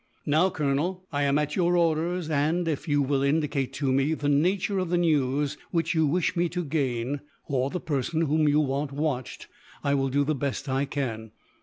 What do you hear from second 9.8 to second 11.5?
I will do the best I can.